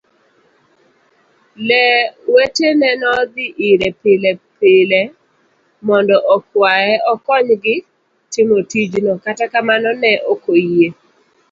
Lee 1.67 2.03
wetene 2.33 2.87
nodhi 3.01 3.45
ire 3.69 3.87
pilepile 4.01 4.99
mondo 5.87 6.15
okwaye 6.35 6.93
okonygi 7.13 7.75
timo 8.31 8.57
tijno, 8.71 9.11
kata 9.25 9.45
kamano 9.53 9.89
ne 10.01 10.11
okoyie. 10.31 10.87